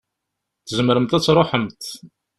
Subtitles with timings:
[0.65, 1.83] Tzemremt ad tṛuḥemt.